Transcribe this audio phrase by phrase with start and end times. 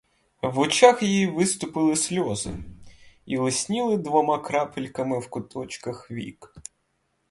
[0.41, 2.51] В очах її виступили сльози
[3.25, 6.53] і лисніли двома крапельками в куточках вік.